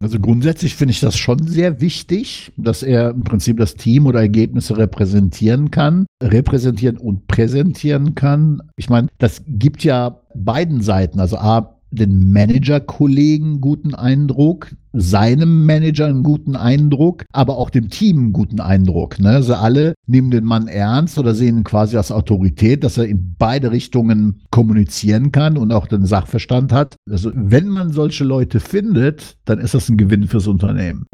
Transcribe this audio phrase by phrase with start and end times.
[0.00, 4.20] Also grundsätzlich finde ich das schon sehr wichtig, dass er im Prinzip das Team oder
[4.20, 8.62] Ergebnisse repräsentieren kann, repräsentieren und präsentieren kann.
[8.76, 16.06] Ich meine, das gibt ja beiden Seiten, also A, den Manager-Kollegen guten Eindruck, seinem Manager
[16.06, 19.18] einen guten Eindruck, aber auch dem Team einen guten Eindruck.
[19.18, 19.30] Ne?
[19.30, 23.36] Also alle nehmen den Mann ernst oder sehen ihn quasi als Autorität, dass er in
[23.38, 26.96] beide Richtungen kommunizieren kann und auch den Sachverstand hat.
[27.10, 31.06] Also wenn man solche Leute findet, dann ist das ein Gewinn fürs Unternehmen.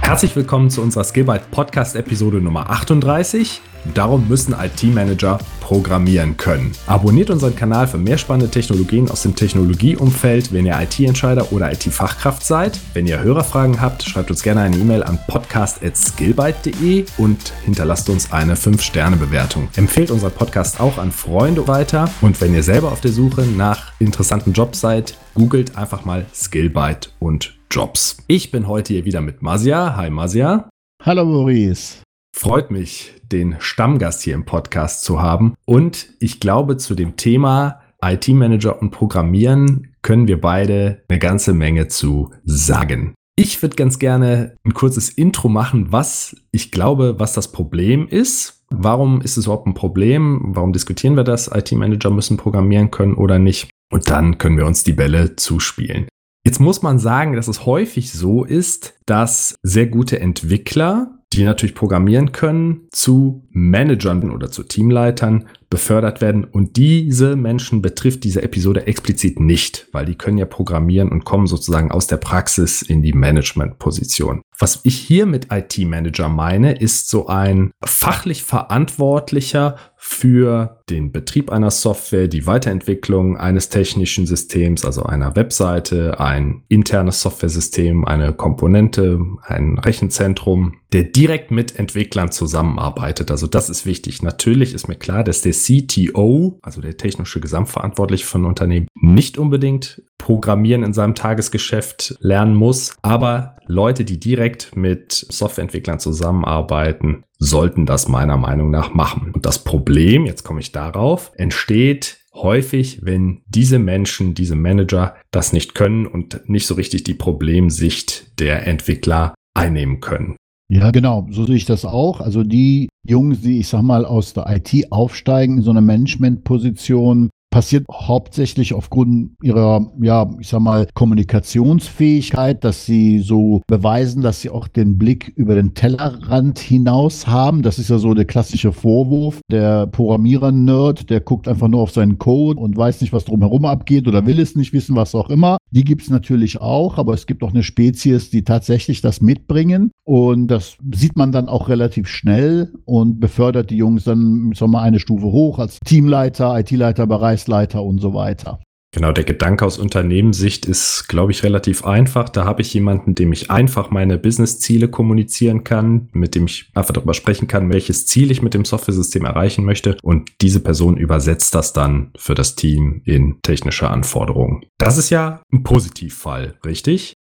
[0.00, 3.60] Herzlich willkommen zu unserer Skillbyte Podcast Episode Nummer 38.
[3.94, 6.72] Darum müssen IT-Manager programmieren können.
[6.86, 12.42] Abonniert unseren Kanal für mehr spannende Technologien aus dem Technologieumfeld, wenn ihr IT-Entscheider oder IT-Fachkraft
[12.42, 12.80] seid.
[12.94, 18.54] Wenn ihr Hörerfragen habt, schreibt uns gerne eine E-Mail an podcast.skillbyte.de und hinterlasst uns eine
[18.54, 19.68] 5-Sterne-Bewertung.
[19.76, 23.92] Empfehlt unseren Podcast auch an Freunde weiter und wenn ihr selber auf der Suche nach
[23.98, 28.16] interessanten Jobs seid, googelt einfach mal Skillbyte und Jobs.
[28.26, 29.96] Ich bin heute hier wieder mit Masia.
[29.96, 30.70] Hi Masia.
[31.04, 32.07] Hallo Maurice.
[32.38, 35.54] Freut mich, den Stammgast hier im Podcast zu haben.
[35.64, 41.88] Und ich glaube, zu dem Thema IT-Manager und Programmieren können wir beide eine ganze Menge
[41.88, 43.12] zu sagen.
[43.34, 48.62] Ich würde ganz gerne ein kurzes Intro machen, was ich glaube, was das Problem ist.
[48.70, 50.40] Warum ist es überhaupt ein Problem?
[50.54, 51.50] Warum diskutieren wir das?
[51.52, 53.68] IT-Manager müssen programmieren können oder nicht?
[53.92, 56.06] Und dann können wir uns die Bälle zuspielen.
[56.46, 61.74] Jetzt muss man sagen, dass es häufig so ist, dass sehr gute Entwickler die natürlich
[61.74, 66.44] programmieren können, zu Managern oder zu Teamleitern befördert werden.
[66.44, 71.46] Und diese Menschen betrifft diese Episode explizit nicht, weil die können ja programmieren und kommen
[71.46, 74.42] sozusagen aus der Praxis in die Management-Position.
[74.58, 81.70] Was ich hier mit IT-Manager meine, ist so ein fachlich verantwortlicher für den Betrieb einer
[81.70, 89.78] Software, die Weiterentwicklung eines technischen Systems, also einer Webseite, ein internes Softwaresystem, eine Komponente, ein
[89.78, 93.30] Rechenzentrum, der direkt mit Entwicklern zusammenarbeitet.
[93.30, 94.22] Also das ist wichtig.
[94.22, 100.02] Natürlich ist mir klar, dass der CTO, also der technische Gesamtverantwortliche von Unternehmen, nicht unbedingt
[100.18, 108.08] Programmieren in seinem Tagesgeschäft lernen muss, aber Leute, die direkt mit Softwareentwicklern zusammenarbeiten, sollten das
[108.08, 109.32] meiner Meinung nach machen.
[109.32, 115.52] Und das Problem, jetzt komme ich darauf, entsteht häufig, wenn diese Menschen, diese Manager das
[115.52, 120.36] nicht können und nicht so richtig die Problemsicht der Entwickler einnehmen können.
[120.70, 122.20] Ja, genau, so sehe ich das auch.
[122.20, 127.30] Also die Jungs, die ich sag mal aus der IT aufsteigen in so eine Managementposition,
[127.50, 134.50] passiert hauptsächlich aufgrund ihrer, ja, ich sag mal, Kommunikationsfähigkeit, dass sie so beweisen, dass sie
[134.50, 137.62] auch den Blick über den Tellerrand hinaus haben.
[137.62, 139.40] Das ist ja so der klassische Vorwurf.
[139.50, 144.06] Der Programmierer-Nerd, der guckt einfach nur auf seinen Code und weiß nicht, was drumherum abgeht
[144.06, 145.56] oder will es nicht wissen, was auch immer.
[145.70, 149.90] Die gibt es natürlich auch, aber es gibt auch eine Spezies, die tatsächlich das mitbringen.
[150.04, 154.78] Und das sieht man dann auch relativ schnell und befördert die Jungs dann, sagen wir
[154.78, 158.60] mal, eine Stufe hoch als Teamleiter, IT-Leiter, Bereichsleiter und so weiter.
[158.98, 162.28] Genau, der Gedanke aus Unternehmenssicht ist, glaube ich, relativ einfach.
[162.28, 166.94] Da habe ich jemanden, dem ich einfach meine Business-Ziele kommunizieren kann, mit dem ich einfach
[166.94, 169.98] darüber sprechen kann, welches Ziel ich mit dem Software-System erreichen möchte.
[170.02, 174.64] Und diese Person übersetzt das dann für das Team in technische Anforderungen.
[174.78, 177.14] Das ist ja ein Positivfall, richtig?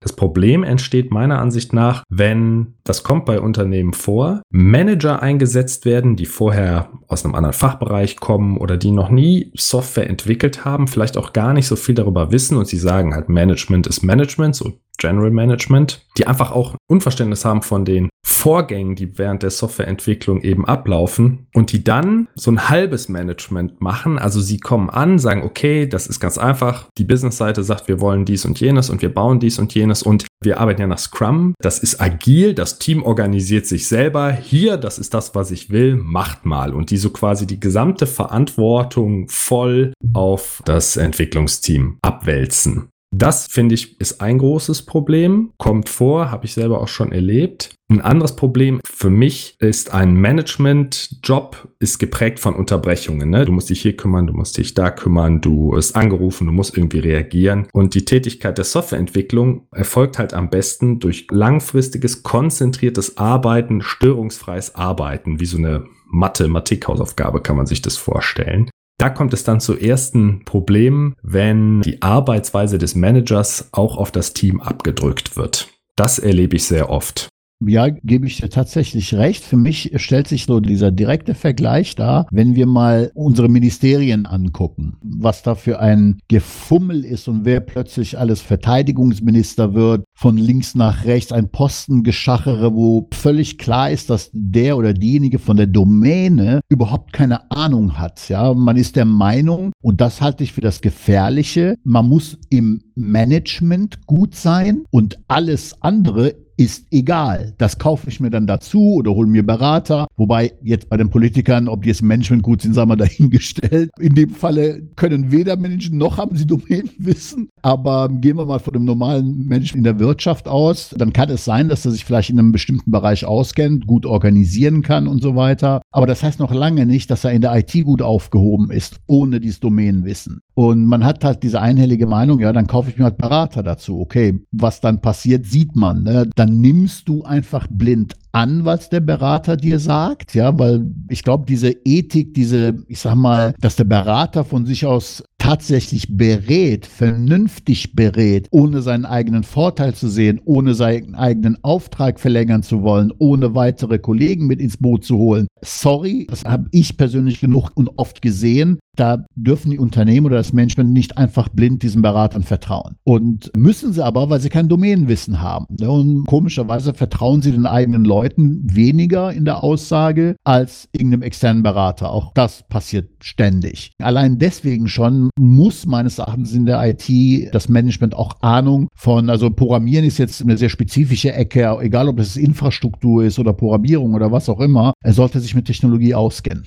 [0.00, 6.14] Das Problem entsteht meiner Ansicht nach, wenn, das kommt bei Unternehmen vor, Manager eingesetzt werden,
[6.14, 11.16] die vorher aus einem anderen Fachbereich kommen oder die noch nie Software entwickelt haben, vielleicht
[11.16, 14.72] auch gar nicht so viel darüber wissen und sie sagen halt Management ist Management, so
[14.98, 20.66] General Management, die einfach auch Unverständnis haben von den Vorgängen, die während der Softwareentwicklung eben
[20.66, 24.18] ablaufen und die dann so ein halbes Management machen.
[24.18, 26.88] Also sie kommen an, sagen, okay, das ist ganz einfach.
[26.98, 30.26] Die Business-Seite sagt, wir wollen dies und jenes und wir bauen dies und jenes und
[30.42, 31.54] wir arbeiten ja nach Scrum.
[31.60, 34.32] Das ist agil, das Team organisiert sich selber.
[34.32, 36.74] Hier, das ist das, was ich will, macht mal.
[36.74, 42.90] Und die so quasi die gesamte Verantwortung voll auf das Entwicklungsteam abwälzen.
[43.10, 47.74] Das finde ich ist ein großes Problem, kommt vor, habe ich selber auch schon erlebt.
[47.90, 53.30] Ein anderes Problem für mich ist ein Management-Job ist geprägt von Unterbrechungen.
[53.30, 53.46] Ne?
[53.46, 56.76] Du musst dich hier kümmern, du musst dich da kümmern, du bist angerufen, du musst
[56.76, 57.66] irgendwie reagieren.
[57.72, 65.40] Und die Tätigkeit der Softwareentwicklung erfolgt halt am besten durch langfristiges, konzentriertes Arbeiten, störungsfreies Arbeiten,
[65.40, 68.68] wie so eine Mathematik-Hausaufgabe kann man sich das vorstellen.
[68.98, 74.34] Da kommt es dann zu ersten Problemen, wenn die Arbeitsweise des Managers auch auf das
[74.34, 75.68] Team abgedrückt wird.
[75.94, 77.28] Das erlebe ich sehr oft.
[77.60, 79.42] Ja, gebe ich dir tatsächlich recht.
[79.42, 84.96] Für mich stellt sich so dieser direkte Vergleich da, wenn wir mal unsere Ministerien angucken,
[85.02, 91.04] was da für ein Gefummel ist und wer plötzlich alles Verteidigungsminister wird, von links nach
[91.04, 97.12] rechts ein Postengeschachere, wo völlig klar ist, dass der oder diejenige von der Domäne überhaupt
[97.12, 98.28] keine Ahnung hat.
[98.28, 102.82] Ja, man ist der Meinung, und das halte ich für das Gefährliche, man muss im
[102.94, 107.54] Management gut sein und alles andere ist egal.
[107.56, 110.08] Das kaufe ich mir dann dazu oder hole mir Berater.
[110.16, 113.90] Wobei jetzt bei den Politikern, ob die jetzt Management gut sind, sagen wir dahingestellt.
[113.98, 117.48] In dem Falle können weder Menschen noch haben sie Domänenwissen.
[117.62, 121.44] Aber gehen wir mal von dem normalen Menschen in der Wirtschaft aus, dann kann es
[121.44, 125.36] sein, dass er sich vielleicht in einem bestimmten Bereich auskennt, gut organisieren kann und so
[125.36, 125.80] weiter.
[125.92, 129.38] Aber das heißt noch lange nicht, dass er in der IT gut aufgehoben ist, ohne
[129.38, 130.40] dieses Domänenwissen.
[130.54, 134.00] Und man hat halt diese einhellige Meinung, ja, dann kaufe ich mir halt Berater dazu.
[134.00, 136.02] Okay, was dann passiert, sieht man.
[136.02, 136.28] Ne?
[136.34, 141.46] Dann nimmst du einfach blind an, was der Berater dir sagt, ja, weil ich glaube,
[141.46, 147.94] diese Ethik, diese, ich sag mal, dass der Berater von sich aus tatsächlich berät, vernünftig
[147.94, 153.54] berät, ohne seinen eigenen Vorteil zu sehen, ohne seinen eigenen Auftrag verlängern zu wollen, ohne
[153.54, 155.46] weitere Kollegen mit ins Boot zu holen.
[155.62, 158.78] Sorry, das habe ich persönlich genug und oft gesehen.
[158.96, 162.96] Da dürfen die Unternehmen oder das Management nicht einfach blind diesen Beratern vertrauen.
[163.04, 165.66] Und müssen sie aber, weil sie kein Domänenwissen haben.
[165.80, 172.10] Und komischerweise vertrauen sie den eigenen Leuten weniger in der Aussage als irgendeinem externen Berater.
[172.10, 173.92] Auch das passiert ständig.
[174.00, 179.50] Allein deswegen schon muss meines Erachtens in der IT das Management auch Ahnung von, also
[179.50, 184.32] Programmieren ist jetzt eine sehr spezifische Ecke, egal ob es Infrastruktur ist oder Programmierung oder
[184.32, 184.92] was auch immer.
[185.02, 186.64] Er sollte sich mit Technologie auskennen.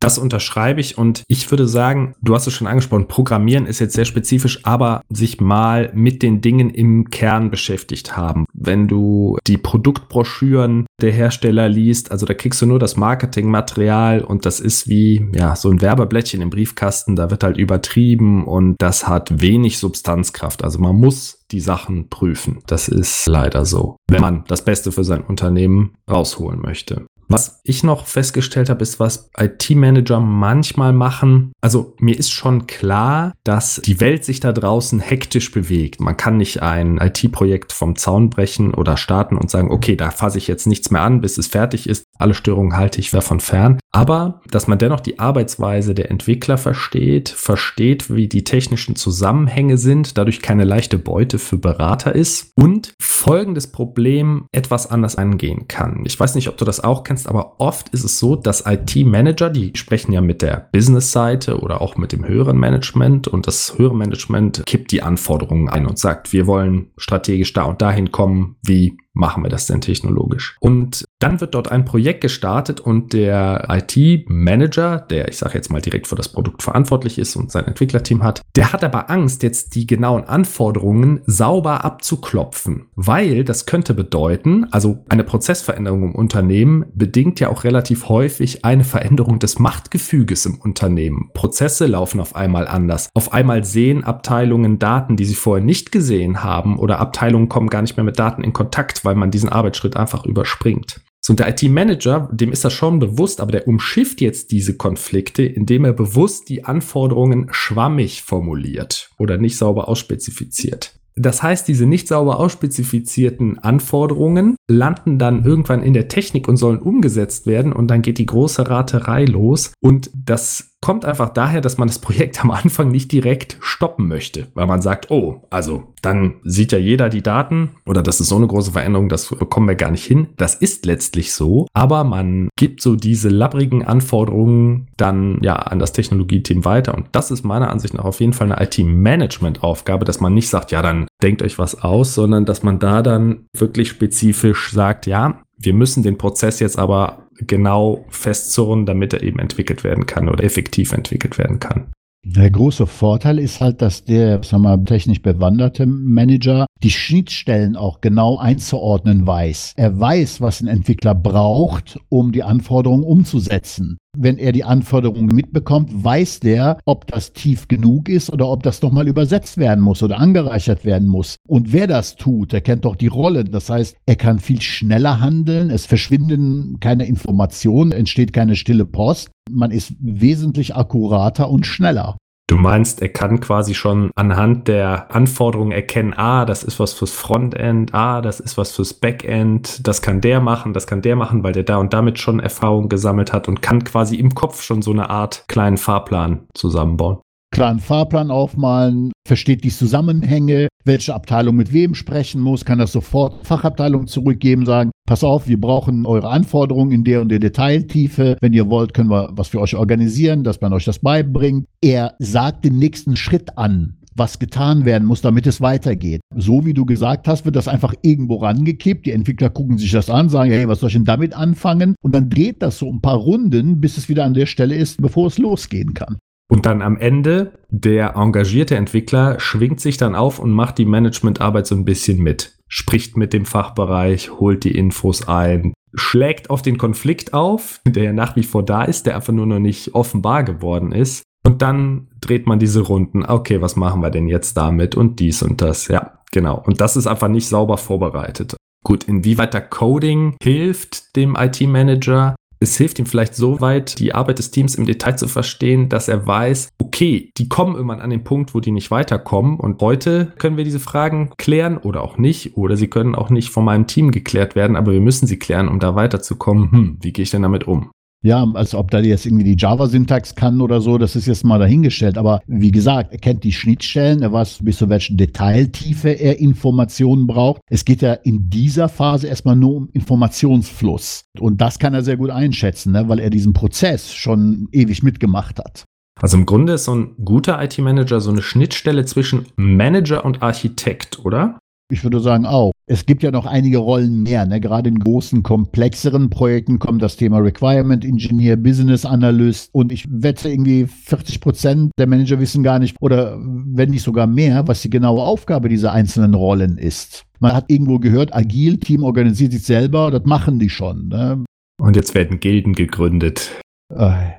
[0.00, 3.94] Das unterschreibe ich und ich würde sagen, du hast es schon angesprochen, Programmieren ist jetzt
[3.94, 8.44] sehr spezifisch, aber sich mal mit den Dingen im Kern beschäftigt haben.
[8.52, 14.46] Wenn du die Produktbroschüren der Hersteller liest, also da kriegst du nur das Marketingmaterial und
[14.46, 19.08] das ist wie ja so ein Werbeblättchen im Briefkasten, da wird halt übertrieben und das
[19.08, 20.62] hat wenig Substanzkraft.
[20.62, 22.60] Also man muss die Sachen prüfen.
[22.66, 27.06] Das ist leider so, wenn man das Beste für sein Unternehmen rausholen möchte.
[27.28, 31.52] Was ich noch festgestellt habe, ist, was IT-Manager manchmal machen.
[31.60, 36.00] Also mir ist schon klar, dass die Welt sich da draußen hektisch bewegt.
[36.00, 40.38] Man kann nicht ein IT-Projekt vom Zaun brechen oder starten und sagen, okay, da fasse
[40.38, 42.04] ich jetzt nichts mehr an, bis es fertig ist.
[42.18, 43.78] Alle Störungen halte ich davon fern.
[43.92, 50.16] Aber dass man dennoch die Arbeitsweise der Entwickler versteht, versteht, wie die technischen Zusammenhänge sind,
[50.16, 56.04] dadurch keine leichte Beute für Berater ist und folgendes Problem etwas anders angehen kann.
[56.06, 58.64] Ich weiß nicht, ob du das auch kennst kannst, aber oft ist es so, dass
[58.66, 63.76] IT-Manager, die sprechen ja mit der Business-Seite oder auch mit dem höheren Management und das
[63.76, 68.56] höhere Management kippt die Anforderungen ein und sagt, wir wollen strategisch da und dahin kommen,
[68.62, 70.56] wie machen wir das denn technologisch?
[70.60, 75.82] Und dann wird dort ein Projekt gestartet und der IT-Manager, der ich sage jetzt mal
[75.82, 79.74] direkt für das Produkt verantwortlich ist und sein Entwicklerteam hat, der hat aber Angst, jetzt
[79.74, 87.40] die genauen Anforderungen sauber abzuklopfen, weil das könnte bedeuten, also eine Prozessveränderung im Unternehmen bedingt
[87.40, 91.30] ja auch relativ häufig eine Veränderung des Machtgefüges im Unternehmen.
[91.34, 93.08] Prozesse laufen auf einmal anders.
[93.14, 97.82] Auf einmal sehen Abteilungen Daten, die sie vorher nicht gesehen haben oder Abteilungen kommen gar
[97.82, 101.00] nicht mehr mit Daten in Kontakt, weil man diesen Arbeitsschritt einfach überspringt.
[101.22, 105.44] So, und der IT-Manager, dem ist das schon bewusst, aber der umschifft jetzt diese Konflikte,
[105.44, 110.92] indem er bewusst die Anforderungen schwammig formuliert oder nicht sauber ausspezifiziert.
[111.16, 116.78] Das heißt, diese nicht sauber ausspezifizierten Anforderungen landen dann irgendwann in der Technik und sollen
[116.78, 121.78] umgesetzt werden und dann geht die große Raterei los und das kommt einfach daher, dass
[121.78, 126.36] man das Projekt am Anfang nicht direkt stoppen möchte, weil man sagt, oh, also dann
[126.44, 129.74] sieht ja jeder die Daten oder das ist so eine große Veränderung, das bekommen wir
[129.74, 130.28] gar nicht hin.
[130.36, 135.92] Das ist letztlich so, aber man gibt so diese labbrigen Anforderungen dann ja an das
[135.92, 140.34] Technologieteam weiter und das ist meiner Ansicht nach auf jeden Fall eine IT-Management-Aufgabe, dass man
[140.34, 144.72] nicht sagt, ja, dann denkt euch was aus, sondern dass man da dann wirklich spezifisch
[144.72, 150.06] sagt, ja, wir müssen den Prozess jetzt aber genau festzurren, damit er eben entwickelt werden
[150.06, 151.92] kann oder effektiv entwickelt werden kann.
[152.24, 158.00] Der große Vorteil ist halt, dass der sagen wir, technisch bewanderte Manager die Schnittstellen auch
[158.00, 159.74] genau einzuordnen weiß.
[159.76, 166.04] Er weiß, was ein Entwickler braucht, um die Anforderungen umzusetzen wenn er die Anforderungen mitbekommt,
[166.04, 170.18] weiß der, ob das tief genug ist oder ob das nochmal übersetzt werden muss oder
[170.18, 171.36] angereichert werden muss.
[171.46, 173.50] Und wer das tut, der kennt doch die Rollen.
[173.50, 179.30] Das heißt, er kann viel schneller handeln, es verschwinden keine Informationen, entsteht keine stille Post.
[179.50, 182.16] Man ist wesentlich akkurater und schneller.
[182.48, 187.12] Du meinst, er kann quasi schon anhand der Anforderungen erkennen, ah, das ist was fürs
[187.12, 191.44] Frontend, ah, das ist was fürs Backend, das kann der machen, das kann der machen,
[191.44, 194.80] weil der da und damit schon Erfahrung gesammelt hat und kann quasi im Kopf schon
[194.80, 197.18] so eine Art kleinen Fahrplan zusammenbauen
[197.50, 203.46] klaren Fahrplan aufmalen, versteht die Zusammenhänge, welche Abteilung mit wem sprechen muss, kann das sofort
[203.46, 208.36] Fachabteilung zurückgeben, sagen, pass auf, wir brauchen eure Anforderungen in der und der Detailtiefe.
[208.40, 211.66] Wenn ihr wollt, können wir was für euch organisieren, dass man euch das beibringt.
[211.82, 216.20] Er sagt den nächsten Schritt an, was getan werden muss, damit es weitergeht.
[216.34, 219.06] So wie du gesagt hast, wird das einfach irgendwo rangekippt.
[219.06, 221.94] Die Entwickler gucken sich das an, sagen, hey, was soll ich denn damit anfangen?
[222.02, 225.00] Und dann dreht das so ein paar Runden, bis es wieder an der Stelle ist,
[225.00, 226.18] bevor es losgehen kann.
[226.50, 231.66] Und dann am Ende, der engagierte Entwickler schwingt sich dann auf und macht die Managementarbeit
[231.66, 232.56] so ein bisschen mit.
[232.68, 238.12] Spricht mit dem Fachbereich, holt die Infos ein, schlägt auf den Konflikt auf, der ja
[238.12, 241.22] nach wie vor da ist, der einfach nur noch nicht offenbar geworden ist.
[241.46, 243.24] Und dann dreht man diese Runden.
[243.24, 245.88] Okay, was machen wir denn jetzt damit und dies und das?
[245.88, 246.62] Ja, genau.
[246.64, 248.56] Und das ist einfach nicht sauber vorbereitet.
[248.84, 254.38] Gut, inwieweit der Coding hilft dem IT-Manager, es hilft ihm vielleicht so weit, die Arbeit
[254.38, 258.24] des Teams im Detail zu verstehen, dass er weiß, okay, die kommen irgendwann an den
[258.24, 259.58] Punkt, wo die nicht weiterkommen.
[259.58, 262.56] Und heute können wir diese Fragen klären oder auch nicht.
[262.56, 265.68] Oder sie können auch nicht von meinem Team geklärt werden, aber wir müssen sie klären,
[265.68, 266.70] um da weiterzukommen.
[266.70, 267.90] Hm, wie gehe ich denn damit um?
[268.22, 271.58] Ja, also ob da jetzt irgendwie die Java-Syntax kann oder so, das ist jetzt mal
[271.58, 272.18] dahingestellt.
[272.18, 277.28] Aber wie gesagt, er kennt die Schnittstellen, er weiß, bis zu welchen Detailtiefe er Informationen
[277.28, 277.60] braucht.
[277.70, 281.26] Es geht ja in dieser Phase erstmal nur um Informationsfluss.
[281.38, 285.58] Und das kann er sehr gut einschätzen, ne, weil er diesen Prozess schon ewig mitgemacht
[285.60, 285.84] hat.
[286.20, 291.24] Also im Grunde ist so ein guter IT-Manager so eine Schnittstelle zwischen Manager und Architekt,
[291.24, 291.58] oder?
[291.90, 292.72] Ich würde sagen auch.
[292.86, 294.44] Es gibt ja noch einige Rollen mehr.
[294.44, 294.60] Ne?
[294.60, 300.50] Gerade in großen, komplexeren Projekten kommt das Thema Requirement Engineer, Business Analyst und ich wette
[300.50, 304.90] irgendwie 40 Prozent der Manager wissen gar nicht oder wenn nicht sogar mehr, was die
[304.90, 307.24] genaue Aufgabe dieser einzelnen Rollen ist.
[307.40, 311.08] Man hat irgendwo gehört, agil, Team organisiert sich selber, das machen die schon.
[311.08, 311.44] Ne?
[311.80, 313.60] Und jetzt werden Gilden gegründet.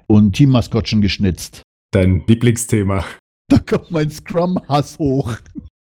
[0.07, 1.63] Und Teammaskottchen geschnitzt.
[1.91, 3.03] Dein Lieblingsthema.
[3.47, 5.37] Da kommt mein Scrum-Hass hoch.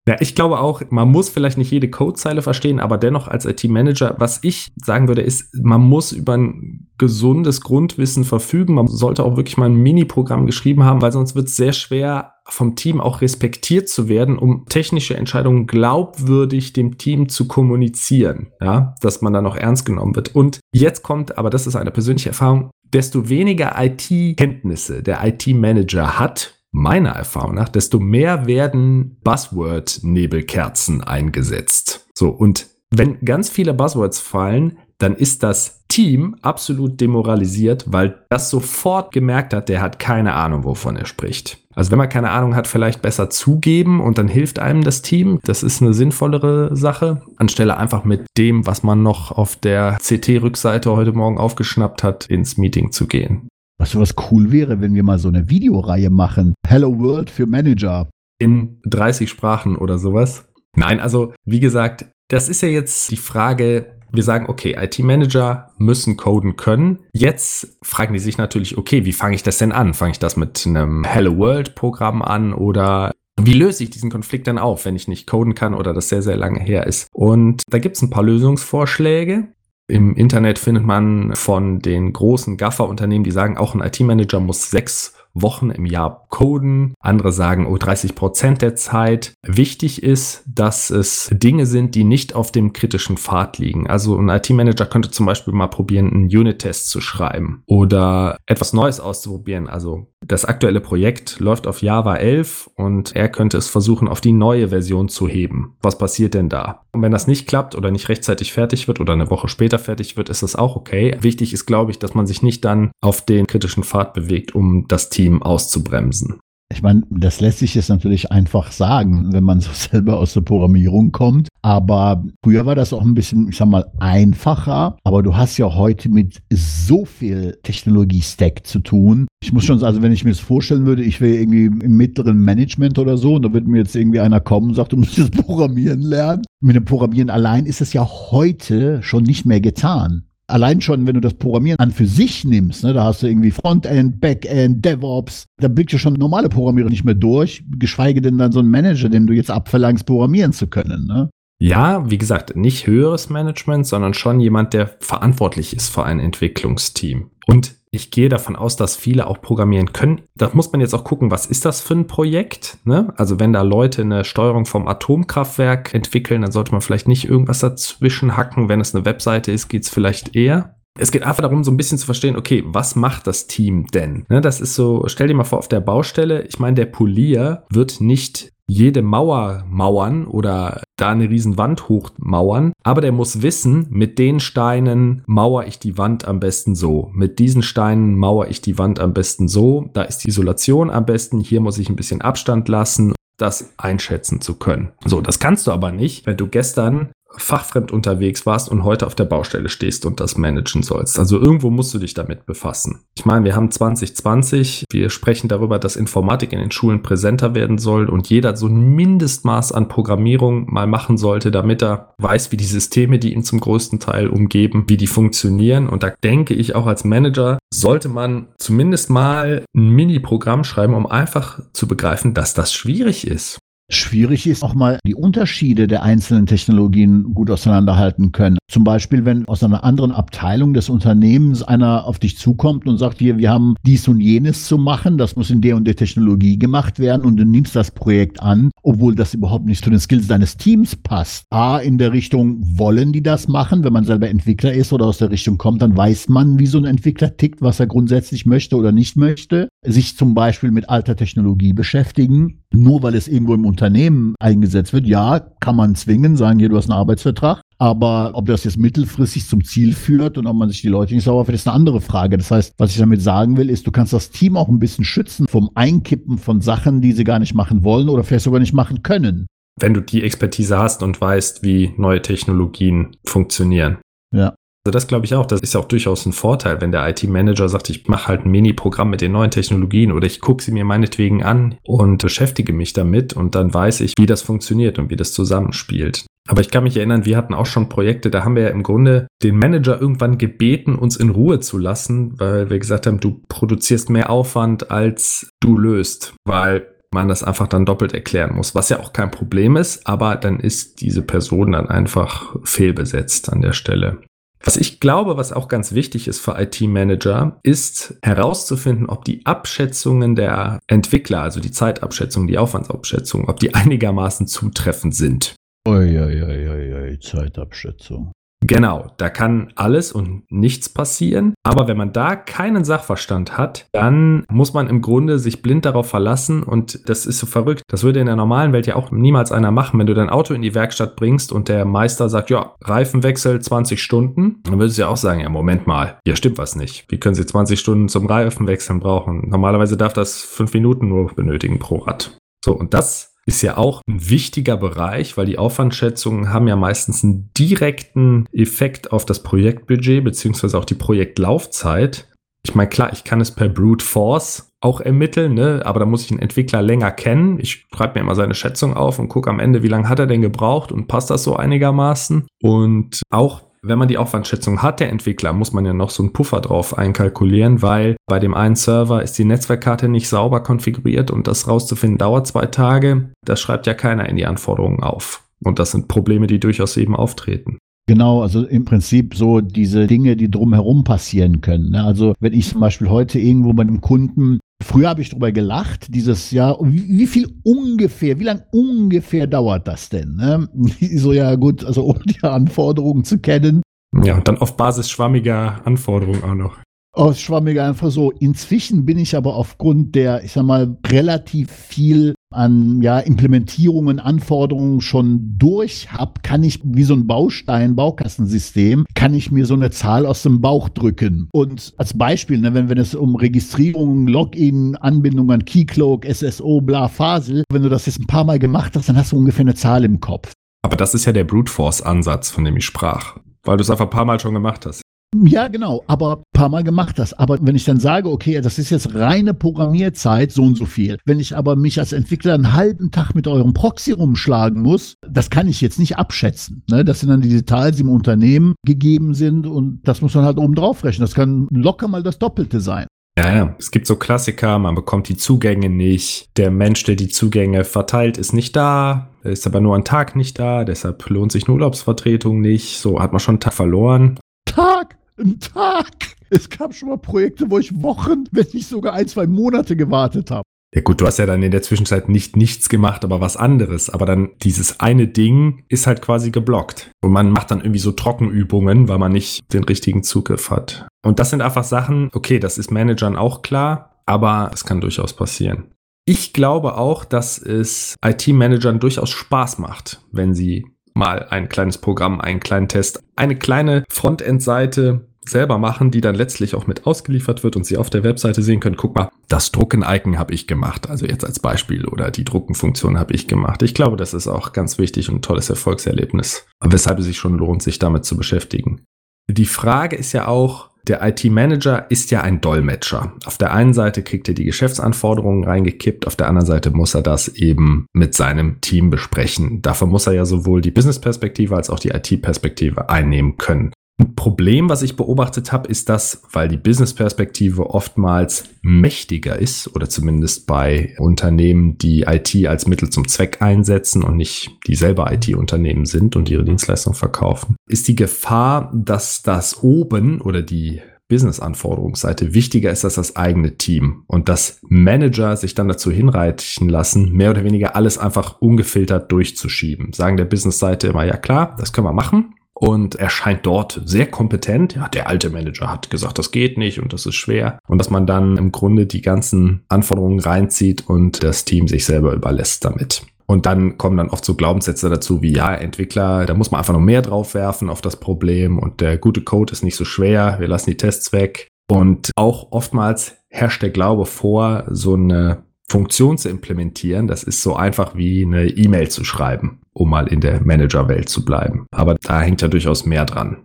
[0.09, 4.15] Ja, ich glaube auch, man muss vielleicht nicht jede Codezeile verstehen, aber dennoch als IT-Manager,
[4.19, 8.73] was ich sagen würde, ist, man muss über ein gesundes Grundwissen verfügen.
[8.73, 12.33] Man sollte auch wirklich mal ein Mini-Programm geschrieben haben, weil sonst wird es sehr schwer,
[12.47, 18.95] vom Team auch respektiert zu werden, um technische Entscheidungen glaubwürdig dem Team zu kommunizieren, ja,
[19.03, 20.35] dass man dann auch ernst genommen wird.
[20.35, 26.58] Und jetzt kommt, aber das ist eine persönliche Erfahrung, desto weniger IT-Kenntnisse der IT-Manager hat,
[26.71, 32.07] meiner Erfahrung nach, desto mehr werden Buzzword-Nebelkerzen eingesetzt.
[32.15, 38.51] So, und wenn ganz viele Buzzwords fallen, dann ist das Team absolut demoralisiert, weil das
[38.51, 41.59] sofort gemerkt hat, der hat keine Ahnung, wovon er spricht.
[41.75, 45.39] Also wenn man keine Ahnung hat, vielleicht besser zugeben und dann hilft einem das Team.
[45.45, 50.91] Das ist eine sinnvollere Sache, anstelle einfach mit dem, was man noch auf der CT-Rückseite
[50.91, 53.49] heute Morgen aufgeschnappt hat, ins Meeting zu gehen.
[53.81, 56.55] Was was cool wäre, wenn wir mal so eine Videoreihe machen.
[56.67, 58.11] Hello World für Manager.
[58.41, 60.49] In 30 Sprachen oder sowas.
[60.75, 66.17] Nein, also wie gesagt, das ist ja jetzt die Frage, wir sagen, okay, IT-Manager müssen
[66.17, 66.99] coden können.
[67.13, 69.95] Jetzt fragen die sich natürlich, okay, wie fange ich das denn an?
[69.95, 74.59] Fange ich das mit einem Hello World-Programm an oder wie löse ich diesen Konflikt dann
[74.59, 77.07] auf, wenn ich nicht coden kann oder das sehr, sehr lange her ist?
[77.13, 79.53] Und da gibt es ein paar Lösungsvorschläge.
[79.91, 85.15] Im Internet findet man von den großen Gaffer-Unternehmen, die sagen, auch ein IT-Manager muss sechs
[85.43, 86.95] Wochen im Jahr coden.
[87.01, 89.35] Andere sagen, oh, 30 Prozent der Zeit.
[89.43, 93.89] Wichtig ist, dass es Dinge sind, die nicht auf dem kritischen Pfad liegen.
[93.89, 99.01] Also ein IT-Manager könnte zum Beispiel mal probieren, einen Unit-Test zu schreiben oder etwas Neues
[99.01, 99.69] auszuprobieren.
[99.69, 104.33] Also das aktuelle Projekt läuft auf Java 11 und er könnte es versuchen, auf die
[104.33, 105.77] neue Version zu heben.
[105.81, 106.83] Was passiert denn da?
[106.93, 110.17] Und wenn das nicht klappt oder nicht rechtzeitig fertig wird oder eine Woche später fertig
[110.17, 111.17] wird, ist das auch okay.
[111.21, 114.87] Wichtig ist, glaube ich, dass man sich nicht dann auf den kritischen Pfad bewegt, um
[114.89, 116.41] das Team Team auszubremsen.
[116.71, 120.43] Ich meine, das lässt sich jetzt natürlich einfach sagen, wenn man so selber aus der
[120.43, 121.49] Programmierung kommt.
[121.63, 124.97] Aber früher war das auch ein bisschen, ich sag mal, einfacher.
[125.03, 129.29] Aber du hast ja heute mit so viel Technologie-Stack zu tun.
[129.43, 131.97] Ich muss schon sagen, also wenn ich mir das vorstellen würde, ich wäre irgendwie im
[131.97, 134.99] mittleren Management oder so und da würde mir jetzt irgendwie einer kommen und sagt, du
[134.99, 136.43] musst jetzt Programmieren lernen.
[136.61, 141.15] Mit dem Programmieren allein ist es ja heute schon nicht mehr getan allein schon, wenn
[141.15, 145.45] du das Programmieren an für sich nimmst, ne, da hast du irgendwie Frontend, Backend, DevOps,
[145.61, 149.09] da blickt ja schon normale Programmierer nicht mehr durch, geschweige denn dann so ein Manager,
[149.09, 151.07] dem du jetzt abverlangst, programmieren zu können.
[151.07, 151.31] Ne?
[151.61, 157.31] Ja, wie gesagt, nicht höheres Management, sondern schon jemand, der verantwortlich ist für ein Entwicklungsteam.
[157.47, 160.23] Und ich gehe davon aus, dass viele auch programmieren können.
[160.37, 162.79] Da muss man jetzt auch gucken, was ist das für ein Projekt?
[162.85, 163.13] Ne?
[163.17, 167.61] Also wenn da Leute eine Steuerung vom Atomkraftwerk entwickeln, dann sollte man vielleicht nicht irgendwas
[167.61, 168.69] dazwischen hacken.
[168.69, 170.75] Wenn es eine Webseite ist, geht es vielleicht eher.
[170.99, 174.27] Es geht einfach darum, so ein bisschen zu verstehen, okay, was macht das Team denn?
[174.29, 177.65] Ne, das ist so, stell dir mal vor, auf der Baustelle, ich meine, der Polier
[177.71, 183.87] wird nicht jede Mauer mauern oder da eine riesen Wand hochmauern, aber der muss wissen,
[183.91, 188.61] mit den Steinen mauer ich die Wand am besten so, mit diesen Steinen mauer ich
[188.61, 191.97] die Wand am besten so, da ist die Isolation am besten, hier muss ich ein
[191.97, 194.91] bisschen Abstand lassen das einschätzen zu können.
[195.05, 199.15] So, das kannst du aber nicht, wenn du gestern fachfremd unterwegs warst und heute auf
[199.15, 201.19] der Baustelle stehst und das managen sollst.
[201.19, 203.01] Also irgendwo musst du dich damit befassen.
[203.17, 207.79] Ich meine, wir haben 2020, wir sprechen darüber, dass Informatik in den Schulen präsenter werden
[207.79, 212.57] soll und jeder so ein Mindestmaß an Programmierung mal machen sollte, damit er weiß, wie
[212.57, 215.89] die Systeme, die ihn zum größten Teil umgeben, wie die funktionieren.
[215.89, 221.07] Und da denke ich auch als Manager, sollte man zumindest mal ein Mini-Programm schreiben, um
[221.07, 223.59] einfach zu begreifen, dass das schwierig ist.
[223.91, 228.59] Schwierig ist auch mal die Unterschiede der einzelnen Technologien gut auseinanderhalten können.
[228.71, 233.21] Zum Beispiel, wenn aus einer anderen Abteilung des Unternehmens einer auf dich zukommt und sagt
[233.21, 236.59] dir, wir haben dies und jenes zu machen, das muss in der und der Technologie
[236.59, 240.27] gemacht werden und du nimmst das Projekt an, obwohl das überhaupt nicht zu den Skills
[240.27, 241.47] deines Teams passt.
[241.49, 243.85] A, in der Richtung, wollen die das machen?
[243.85, 246.77] Wenn man selber Entwickler ist oder aus der Richtung kommt, dann weiß man, wie so
[246.77, 249.69] ein Entwickler tickt, was er grundsätzlich möchte oder nicht möchte.
[249.83, 255.07] Sich zum Beispiel mit alter Technologie beschäftigen nur weil es irgendwo im Unternehmen eingesetzt wird,
[255.07, 257.61] ja, kann man zwingen, sagen, hier, du hast einen Arbeitsvertrag.
[257.79, 261.25] Aber ob das jetzt mittelfristig zum Ziel führt und ob man sich die Leute nicht
[261.25, 262.37] sauber findet, ist eine andere Frage.
[262.37, 265.05] Das heißt, was ich damit sagen will, ist, du kannst das Team auch ein bisschen
[265.05, 268.75] schützen vom Einkippen von Sachen, die sie gar nicht machen wollen oder vielleicht sogar nicht
[268.75, 269.47] machen können.
[269.81, 273.99] Wenn du die Expertise hast und weißt, wie neue Technologien funktionieren.
[274.35, 274.55] Ja.
[274.89, 275.45] Also das glaube ich auch.
[275.45, 279.11] Das ist auch durchaus ein Vorteil, wenn der IT-Manager sagt, ich mache halt ein Mini-Programm
[279.11, 283.35] mit den neuen Technologien oder ich gucke sie mir meinetwegen an und beschäftige mich damit
[283.35, 286.25] und dann weiß ich, wie das funktioniert und wie das zusammenspielt.
[286.49, 288.83] Aber ich kann mich erinnern, wir hatten auch schon Projekte, da haben wir ja im
[288.83, 293.43] Grunde den Manager irgendwann gebeten, uns in Ruhe zu lassen, weil wir gesagt haben, du
[293.51, 298.89] produzierst mehr Aufwand, als du löst, weil man das einfach dann doppelt erklären muss, was
[298.89, 303.75] ja auch kein Problem ist, aber dann ist diese Person dann einfach fehlbesetzt an der
[303.75, 304.23] Stelle.
[304.65, 310.35] Was ich glaube, was auch ganz wichtig ist für IT-Manager, ist herauszufinden, ob die Abschätzungen
[310.35, 315.55] der Entwickler, also die Zeitabschätzung, die Aufwandsabschätzung, ob die einigermaßen zutreffend sind.
[315.87, 318.33] Uiuiuiui, Zeitabschätzung.
[318.61, 321.55] Genau, da kann alles und nichts passieren.
[321.63, 326.09] Aber wenn man da keinen Sachverstand hat, dann muss man im Grunde sich blind darauf
[326.09, 326.65] verlassen.
[326.65, 327.83] Und das ist so verrückt.
[327.89, 329.99] Das würde in der normalen Welt ja auch niemals einer machen.
[329.99, 334.03] Wenn du dein Auto in die Werkstatt bringst und der Meister sagt, ja, Reifenwechsel 20
[334.03, 337.07] Stunden, dann würdest du ja auch sagen, ja, Moment mal, hier stimmt was nicht.
[337.09, 339.49] Wie können Sie 20 Stunden zum Reifenwechseln brauchen?
[339.49, 342.37] Normalerweise darf das fünf Minuten nur benötigen pro Rad.
[342.65, 347.25] So, und das ist ja auch ein wichtiger Bereich, weil die Aufwandschätzungen haben ja meistens
[347.25, 352.29] einen direkten Effekt auf das Projektbudget beziehungsweise auch die Projektlaufzeit.
[352.63, 355.81] Ich meine, klar, ich kann es per Brute Force auch ermitteln, ne?
[355.87, 357.59] aber da muss ich einen Entwickler länger kennen.
[357.59, 360.27] Ich schreibe mir immer seine Schätzung auf und gucke am Ende, wie lange hat er
[360.27, 362.47] denn gebraucht und passt das so einigermaßen.
[362.63, 366.33] Und auch wenn man die Aufwandschätzung hat, der Entwickler, muss man ja noch so einen
[366.33, 371.47] Puffer drauf einkalkulieren, weil bei dem einen Server ist die Netzwerkkarte nicht sauber konfiguriert und
[371.47, 373.31] das rauszufinden dauert zwei Tage.
[373.45, 375.45] Das schreibt ja keiner in die Anforderungen auf.
[375.65, 377.79] Und das sind Probleme, die durchaus eben auftreten.
[378.09, 381.91] Genau, also im Prinzip so diese Dinge, die drumherum passieren können.
[381.91, 382.03] Ne?
[382.03, 386.15] Also wenn ich zum Beispiel heute irgendwo bei einem Kunden, früher habe ich drüber gelacht,
[386.15, 390.37] dieses Jahr, wie, wie, viel ungefähr, wie lang ungefähr dauert das denn?
[390.37, 390.69] Ne?
[391.19, 393.83] So ja gut, also ohne die Anforderungen zu kennen.
[394.25, 396.79] Ja, und dann auf Basis schwammiger Anforderungen auch noch
[397.19, 398.31] aus schwammiger einfach so.
[398.31, 405.01] Inzwischen bin ich aber aufgrund der, ich sag mal, relativ viel an ja, Implementierungen, Anforderungen
[405.01, 409.91] schon durch habe, kann ich wie so ein Baustein, Baukastensystem, kann ich mir so eine
[409.91, 411.49] Zahl aus dem Bauch drücken.
[411.53, 417.09] Und als Beispiel, ne, wenn, wenn es um Registrierung, Login, Anbindung an Keycloak, SSO, bla,
[417.09, 419.75] Fasel, wenn du das jetzt ein paar Mal gemacht hast, dann hast du ungefähr eine
[419.75, 420.53] Zahl im Kopf.
[420.83, 423.91] Aber das ist ja der Brute Force Ansatz, von dem ich sprach, weil du es
[423.91, 425.03] einfach ein paar Mal schon gemacht hast.
[425.37, 427.35] Ja, genau, aber ein paar Mal gemacht das.
[427.35, 431.19] Aber wenn ich dann sage, okay, das ist jetzt reine Programmierzeit, so und so viel.
[431.27, 435.51] Wenn ich aber mich als Entwickler einen halben Tag mit eurem Proxy rumschlagen muss, das
[435.51, 436.83] kann ich jetzt nicht abschätzen.
[436.89, 437.05] Ne?
[437.05, 440.57] Das sind dann die Details, die im Unternehmen gegeben sind und das muss man halt
[440.57, 441.27] oben drauf rechnen.
[441.27, 443.07] Das kann locker mal das Doppelte sein.
[443.39, 446.49] Ja, ja, es gibt so Klassiker, man bekommt die Zugänge nicht.
[446.57, 449.29] Der Mensch, der die Zugänge verteilt, ist nicht da.
[449.45, 452.99] Er ist aber nur einen Tag nicht da, deshalb lohnt sich eine Urlaubsvertretung nicht.
[452.99, 454.41] So hat man schon einen Tag verloren.
[454.65, 455.18] Tag!
[455.39, 456.37] Einen Tag.
[456.51, 460.51] Es gab schon mal Projekte, wo ich Wochen, wenn nicht sogar ein, zwei Monate gewartet
[460.51, 460.63] habe.
[460.95, 464.09] Ja gut, du hast ja dann in der Zwischenzeit nicht nichts gemacht, aber was anderes.
[464.09, 467.11] Aber dann dieses eine Ding ist halt quasi geblockt.
[467.21, 471.07] Und man macht dann irgendwie so Trockenübungen, weil man nicht den richtigen Zugriff hat.
[471.23, 475.35] Und das sind einfach Sachen, okay, das ist Managern auch klar, aber es kann durchaus
[475.35, 475.93] passieren.
[476.25, 482.41] Ich glaube auch, dass es IT-Managern durchaus Spaß macht, wenn sie mal ein kleines Programm,
[482.41, 487.77] einen kleinen Test, eine kleine Frontend-Seite selber machen, die dann letztlich auch mit ausgeliefert wird
[487.77, 491.27] und Sie auf der Webseite sehen können, guck mal, das Drucken-Icon habe ich gemacht, also
[491.27, 493.83] jetzt als Beispiel, oder die Druckenfunktion habe ich gemacht.
[493.83, 497.57] Ich glaube, das ist auch ganz wichtig und ein tolles Erfolgserlebnis, weshalb es sich schon
[497.57, 499.03] lohnt, sich damit zu beschäftigen.
[499.51, 503.33] Die Frage ist ja auch, der IT-Manager ist ja ein Dolmetscher.
[503.47, 507.23] Auf der einen Seite kriegt er die Geschäftsanforderungen reingekippt, auf der anderen Seite muss er
[507.23, 509.81] das eben mit seinem Team besprechen.
[509.81, 513.93] Dafür muss er ja sowohl die Business-Perspektive als auch die IT-Perspektive einnehmen können.
[514.21, 520.09] Ein Problem, was ich beobachtet habe, ist, dass, weil die Business-Perspektive oftmals mächtiger ist, oder
[520.09, 526.05] zumindest bei Unternehmen, die IT als Mittel zum Zweck einsetzen und nicht die selber IT-Unternehmen
[526.05, 532.91] sind und ihre Dienstleistung verkaufen, ist die Gefahr, dass das oben oder die Business-Anforderungsseite wichtiger
[532.91, 537.65] ist als das eigene Team und dass Manager sich dann dazu hinreichen lassen, mehr oder
[537.65, 540.13] weniger alles einfach ungefiltert durchzuschieben.
[540.13, 544.27] Sagen der Business-Seite immer, ja klar, das können wir machen, und er scheint dort sehr
[544.27, 544.95] kompetent.
[544.95, 547.79] Ja, der alte Manager hat gesagt, das geht nicht und das ist schwer.
[547.89, 552.33] Und dass man dann im Grunde die ganzen Anforderungen reinzieht und das Team sich selber
[552.33, 553.23] überlässt damit.
[553.47, 556.93] Und dann kommen dann oft so Glaubenssätze dazu wie, ja, Entwickler, da muss man einfach
[556.93, 560.57] noch mehr drauf werfen auf das Problem und der gute Code ist nicht so schwer,
[560.61, 561.69] wir lassen die Tests weg.
[561.91, 567.75] Und auch oftmals herrscht der Glaube vor, so eine Funktion zu implementieren, das ist so
[567.75, 571.87] einfach wie eine E-Mail zu schreiben, um mal in der Managerwelt zu bleiben.
[571.91, 573.65] Aber da hängt ja durchaus mehr dran.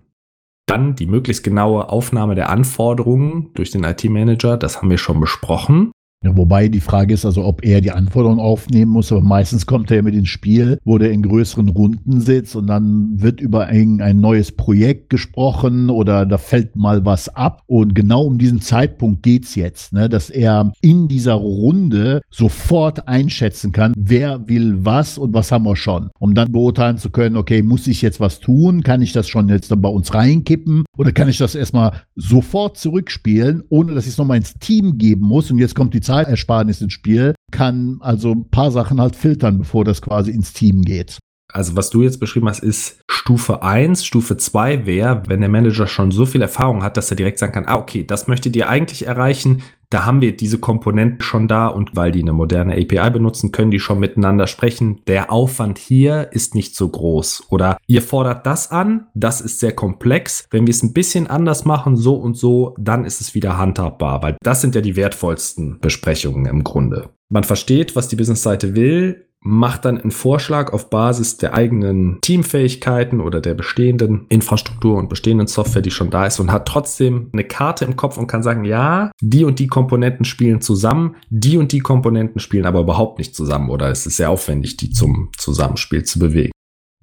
[0.65, 5.91] Dann die möglichst genaue Aufnahme der Anforderungen durch den IT-Manager, das haben wir schon besprochen.
[6.23, 9.91] Ja, wobei die Frage ist also, ob er die Anforderungen aufnehmen muss, aber meistens kommt
[9.91, 13.65] er ja mit ins Spiel, wo der in größeren Runden sitzt und dann wird über
[13.65, 17.63] ein, ein neues Projekt gesprochen oder da fällt mal was ab.
[17.67, 23.73] Und genau um diesen Zeitpunkt geht's jetzt, ne, dass er in dieser Runde sofort einschätzen
[23.73, 26.09] kann, wer will was und was haben wir schon.
[26.19, 28.81] Um dann beurteilen zu können, okay, muss ich jetzt was tun?
[28.83, 30.85] Kann ich das schon jetzt dann bei uns reinkippen?
[30.97, 35.27] Oder kann ich das erstmal sofort zurückspielen, ohne dass ich es nochmal ins Team geben
[35.27, 35.51] muss?
[35.51, 39.57] Und jetzt kommt die Zeit Zeitersparnis ins Spiel, kann also ein paar Sachen halt filtern,
[39.57, 41.17] bevor das quasi ins Team geht.
[41.51, 44.05] Also was du jetzt beschrieben hast, ist Stufe 1.
[44.05, 47.53] Stufe 2 wäre, wenn der Manager schon so viel Erfahrung hat, dass er direkt sagen
[47.53, 49.61] kann, ah, okay, das möchtet ihr eigentlich erreichen.
[49.93, 53.69] Da haben wir diese Komponenten schon da und weil die eine moderne API benutzen, können
[53.69, 55.01] die schon miteinander sprechen.
[55.05, 57.43] Der Aufwand hier ist nicht so groß.
[57.49, 60.47] Oder ihr fordert das an, das ist sehr komplex.
[60.49, 64.23] Wenn wir es ein bisschen anders machen, so und so, dann ist es wieder handhabbar,
[64.23, 67.09] weil das sind ja die wertvollsten Besprechungen im Grunde.
[67.29, 73.19] Man versteht, was die Businessseite will, macht dann einen Vorschlag auf Basis der eigenen Teamfähigkeiten
[73.19, 77.43] oder der bestehenden Infrastruktur und bestehenden Software, die schon da ist und hat trotzdem eine
[77.43, 81.71] Karte im Kopf und kann sagen, ja, die und die Komponenten spielen zusammen, die und
[81.71, 86.03] die Komponenten spielen aber überhaupt nicht zusammen oder es ist sehr aufwendig, die zum Zusammenspiel
[86.03, 86.53] zu bewegen.